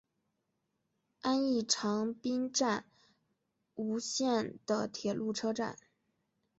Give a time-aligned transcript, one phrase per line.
[1.21, 2.85] 安艺长滨站
[3.75, 5.77] 吴线的铁路车站。